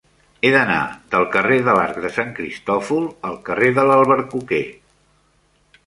He 0.45 0.49
d'anar 0.53 0.77
del 1.11 1.27
carrer 1.35 1.59
de 1.67 1.75
l'Arc 1.79 2.01
de 2.07 2.11
Sant 2.17 2.33
Cristòfol 2.41 3.07
al 3.31 3.39
carrer 3.51 3.71
de 3.79 3.87
l'Albercoquer. 3.91 4.67